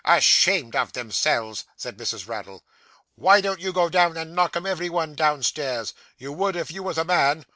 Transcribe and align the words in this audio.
'Ashamed 0.03 0.75
of 0.75 0.93
themselves!' 0.93 1.63
said 1.77 1.95
Mrs. 1.95 2.27
Raddle. 2.27 2.63
'Why 3.13 3.39
don't 3.39 3.59
you 3.59 3.71
go 3.71 3.87
down 3.87 4.17
and 4.17 4.33
knock 4.33 4.55
'em 4.55 4.65
every 4.65 4.89
one 4.89 5.13
downstairs? 5.13 5.93
You 6.17 6.33
would 6.33 6.55
if 6.55 6.71
you 6.71 6.81
was 6.81 6.97
a 6.97 7.05
man. 7.05 7.45